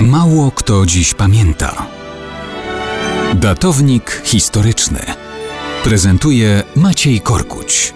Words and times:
Mało 0.00 0.50
kto 0.50 0.86
dziś 0.86 1.14
pamięta. 1.14 1.86
Datownik 3.34 4.22
historyczny 4.24 4.98
prezentuje 5.84 6.62
Maciej 6.76 7.20
Korkuć. 7.20 7.94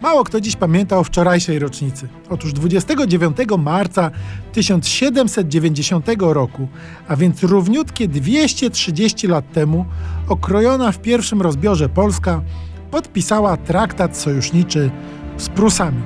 Mało 0.00 0.24
kto 0.24 0.40
dziś 0.40 0.56
pamięta 0.56 0.98
o 0.98 1.04
wczorajszej 1.04 1.58
rocznicy. 1.58 2.08
Otóż 2.30 2.52
29 2.52 3.36
marca 3.58 4.10
1790 4.52 6.06
roku, 6.18 6.68
a 7.08 7.16
więc 7.16 7.42
równiutkie 7.42 8.08
230 8.08 9.26
lat 9.26 9.52
temu, 9.52 9.84
okrojona 10.28 10.92
w 10.92 10.98
pierwszym 10.98 11.42
rozbiorze 11.42 11.88
Polska 11.88 12.42
podpisała 12.90 13.56
traktat 13.56 14.16
sojuszniczy 14.16 14.90
z 15.36 15.48
Prusami. 15.48 16.02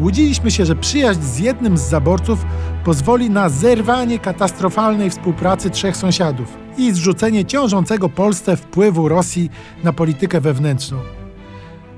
Łudziliśmy 0.00 0.50
się, 0.50 0.66
że 0.66 0.76
przyjaźń 0.76 1.20
z 1.22 1.38
jednym 1.38 1.78
z 1.78 1.80
zaborców 1.80 2.46
pozwoli 2.84 3.30
na 3.30 3.48
zerwanie 3.48 4.18
katastrofalnej 4.18 5.10
współpracy 5.10 5.70
trzech 5.70 5.96
sąsiadów 5.96 6.58
i 6.78 6.92
zrzucenie 6.92 7.44
ciążącego 7.44 8.08
Polsce 8.08 8.56
wpływu 8.56 9.08
Rosji 9.08 9.50
na 9.84 9.92
politykę 9.92 10.40
wewnętrzną. 10.40 10.98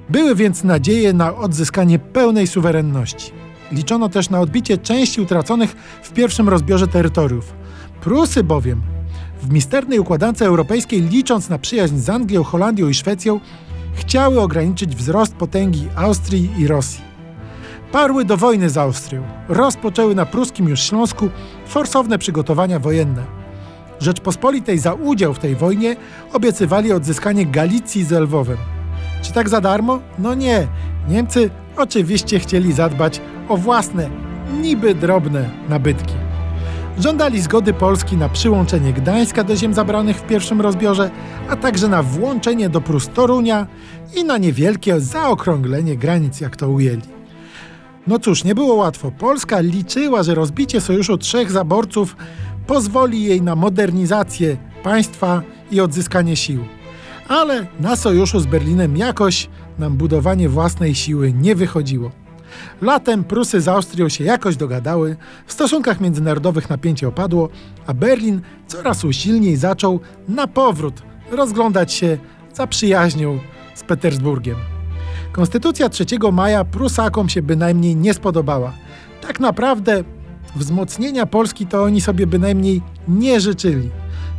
Były 0.09 0.35
więc 0.35 0.65
nadzieje 0.65 1.13
na 1.13 1.37
odzyskanie 1.37 1.99
pełnej 1.99 2.47
suwerenności. 2.47 3.33
Liczono 3.73 4.09
też 4.09 4.30
na 4.30 4.41
odbicie 4.41 4.79
części 4.79 5.21
utraconych 5.21 5.71
w 6.02 6.13
pierwszym 6.13 6.49
rozbiorze 6.49 6.88
terytoriów. 6.88 7.55
Prusy 8.01 8.45
bowiem 8.45 8.83
w 9.43 9.52
misternej 9.52 9.99
układance 9.99 10.43
europejskiej, 10.43 11.02
licząc 11.02 11.49
na 11.49 11.59
przyjaźń 11.59 11.97
z 11.97 12.11
Anglią, 12.11 12.43
Holandią 12.43 12.88
i 12.88 12.95
Szwecją, 12.95 13.41
chciały 13.98 14.41
ograniczyć 14.41 14.97
wzrost 14.97 15.34
potęgi 15.34 15.88
Austrii 15.97 16.51
i 16.59 16.66
Rosji. 16.66 17.01
Parły 17.93 18.24
do 18.24 18.37
wojny 18.37 18.71
z 18.71 18.79
Austrią. 18.79 19.23
Rozpoczęły 19.49 20.15
na 20.15 20.27
pruskim 20.27 20.68
już 20.68 20.80
Śląsku 20.80 21.29
forsowne 21.66 22.19
przygotowania 22.19 22.79
wojenne. 22.79 23.24
Rzeczpospolitej 24.01 24.79
za 24.79 24.95
udział 24.95 25.35
w 25.35 25.38
tej 25.38 25.57
wojnie 25.57 25.96
obiecywali 26.32 26.93
odzyskanie 26.93 27.46
Galicji 27.46 28.04
z 28.04 28.13
Lwowem. 28.13 28.59
Czy 29.23 29.32
tak 29.32 29.49
za 29.49 29.60
darmo? 29.60 30.01
No 30.19 30.35
nie. 30.35 30.66
Niemcy 31.09 31.51
oczywiście 31.76 32.38
chcieli 32.38 32.73
zadbać 32.73 33.21
o 33.49 33.57
własne, 33.57 34.10
niby 34.60 34.95
drobne 34.95 35.51
nabytki. 35.69 36.27
Żądali 37.01 37.41
zgody 37.41 37.73
Polski 37.73 38.16
na 38.16 38.29
przyłączenie 38.29 38.93
Gdańska 38.93 39.45
do 39.45 39.57
ziem 39.57 39.74
zabranych 39.74 40.16
w 40.16 40.27
pierwszym 40.27 40.60
rozbiorze, 40.60 41.10
a 41.49 41.57
także 41.57 41.88
na 41.88 42.02
włączenie 42.02 42.68
do 42.68 42.80
Prus 42.80 43.09
Torunia 43.09 43.66
i 44.16 44.24
na 44.24 44.38
niewielkie 44.38 45.01
zaokrąglenie 45.01 45.96
granic, 45.96 46.41
jak 46.41 46.57
to 46.57 46.69
ujęli. 46.69 47.02
No 48.07 48.19
cóż, 48.19 48.45
nie 48.45 48.54
było 48.54 48.74
łatwo. 48.74 49.10
Polska 49.10 49.60
liczyła, 49.60 50.23
że 50.23 50.35
rozbicie 50.35 50.80
sojuszu 50.80 51.19
trzech 51.19 51.51
zaborców 51.51 52.16
pozwoli 52.66 53.23
jej 53.23 53.43
na 53.43 53.54
modernizację 53.54 54.57
państwa 54.82 55.43
i 55.71 55.80
odzyskanie 55.80 56.37
sił. 56.37 56.65
Ale 57.29 57.66
na 57.80 57.96
sojuszu 57.96 58.41
z 58.41 58.46
Berlinem 58.46 58.96
jakoś 58.96 59.49
nam 59.79 59.96
budowanie 59.96 60.49
własnej 60.49 60.95
siły 60.95 61.32
nie 61.32 61.54
wychodziło. 61.54 62.10
Latem 62.82 63.24
Prusy 63.24 63.60
z 63.60 63.68
Austrią 63.68 64.09
się 64.09 64.25
jakoś 64.25 64.56
dogadały, 64.56 65.16
w 65.47 65.53
stosunkach 65.53 66.00
międzynarodowych 66.00 66.71
napięcie 66.71 67.09
opadło, 67.09 67.49
a 67.87 67.94
Berlin 67.94 68.41
coraz 68.66 69.04
usilniej 69.04 69.56
zaczął 69.56 70.00
na 70.28 70.47
powrót 70.47 71.03
rozglądać 71.31 71.93
się 71.93 72.19
za 72.54 72.66
przyjaźnią 72.66 73.38
z 73.75 73.82
Petersburgiem. 73.82 74.56
Konstytucja 75.32 75.88
3 75.88 76.04
maja 76.32 76.65
Prusakom 76.65 77.28
się 77.28 77.43
bynajmniej 77.43 77.97
nie 77.97 78.15
spodobała. 78.15 78.72
Tak 79.21 79.41
naprawdę 79.41 80.04
wzmocnienia 80.56 81.26
Polski 81.26 81.66
to 81.66 81.82
oni 81.82 82.00
sobie 82.00 82.26
bynajmniej 82.26 82.82
nie 83.09 83.41
życzyli. 83.41 83.91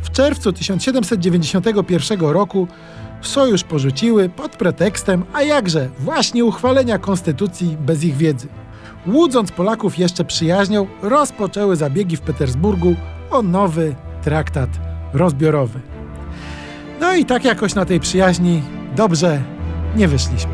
W 0.02 0.10
czerwcu 0.10 0.52
1791 0.52 2.20
roku 2.20 2.68
sojusz 3.22 3.64
porzuciły 3.64 4.28
pod 4.28 4.56
pretekstem, 4.56 5.24
a 5.32 5.42
jakże, 5.42 5.88
właśnie 5.98 6.44
uchwalenia 6.44 6.98
konstytucji 6.98 7.76
bez 7.80 8.04
ich 8.04 8.16
wiedzy. 8.16 8.48
Łudząc 9.06 9.52
Polaków 9.52 9.98
jeszcze 9.98 10.24
przyjaźnią, 10.24 10.86
rozpoczęły 11.02 11.76
zabiegi 11.76 12.16
w 12.16 12.20
Petersburgu 12.20 12.96
o 13.30 13.42
nowy 13.42 13.94
traktat 14.22 14.70
rozbiorowy. 15.12 15.80
No 17.00 17.14
i 17.14 17.24
tak 17.24 17.44
jakoś 17.44 17.74
na 17.74 17.84
tej 17.84 18.00
przyjaźni 18.00 18.62
dobrze 18.96 19.42
nie 19.96 20.08
wyszliśmy. 20.08 20.52